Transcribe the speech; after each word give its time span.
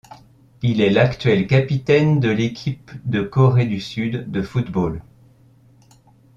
Il 0.63 0.81
est 0.81 0.89
l'actuel 0.89 1.45
capitaine 1.45 2.19
de 2.19 2.31
l'équipe 2.31 2.89
de 3.07 3.21
Corée 3.21 3.67
du 3.67 3.79
Sud 3.79 4.31
de 4.31 4.41
football. 4.41 5.03